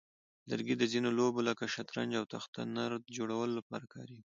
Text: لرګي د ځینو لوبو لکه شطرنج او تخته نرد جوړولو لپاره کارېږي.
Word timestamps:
لرګي 0.49 0.75
د 0.77 0.83
ځینو 0.93 1.09
لوبو 1.19 1.41
لکه 1.49 1.63
شطرنج 1.73 2.11
او 2.19 2.25
تخته 2.33 2.61
نرد 2.75 3.03
جوړولو 3.17 3.53
لپاره 3.59 3.85
کارېږي. 3.93 4.25